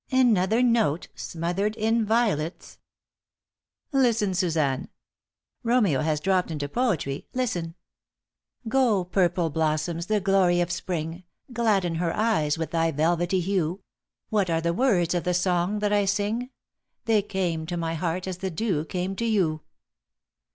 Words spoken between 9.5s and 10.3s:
blossoms, the